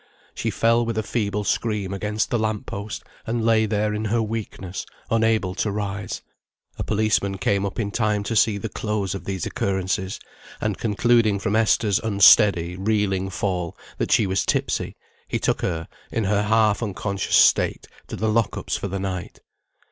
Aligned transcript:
She 0.33 0.49
fell 0.49 0.83
with 0.83 0.97
a 0.97 1.03
feeble 1.03 1.43
scream 1.43 1.93
against 1.93 2.31
the 2.31 2.39
lamp 2.39 2.65
post, 2.65 3.03
and 3.27 3.45
lay 3.45 3.67
there 3.67 3.93
in 3.93 4.05
her 4.05 4.19
weakness, 4.19 4.83
unable 5.11 5.53
to 5.53 5.69
rise. 5.69 6.23
A 6.79 6.83
policeman 6.83 7.37
came 7.37 7.67
up 7.67 7.79
in 7.79 7.91
time 7.91 8.23
to 8.23 8.35
see 8.35 8.57
the 8.57 8.67
close 8.67 9.13
of 9.13 9.25
these 9.25 9.45
occurrences, 9.45 10.19
and 10.59 10.79
concluding 10.79 11.37
from 11.37 11.55
Esther's 11.55 11.99
unsteady, 11.99 12.75
reeling 12.75 13.29
fall, 13.29 13.77
that 13.99 14.11
she 14.11 14.25
was 14.25 14.43
tipsy, 14.43 14.95
he 15.27 15.37
took 15.37 15.61
her 15.61 15.87
in 16.11 16.23
her 16.23 16.41
half 16.41 16.81
unconscious 16.81 17.35
state 17.35 17.85
to 18.07 18.15
the 18.15 18.27
lock 18.27 18.57
ups 18.57 18.75
for 18.75 18.87
the 18.87 18.97
night. 18.99 19.37